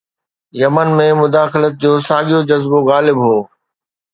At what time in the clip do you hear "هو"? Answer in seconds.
3.25-3.37